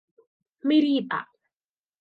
[0.65, 1.23] ไม่รีบอะ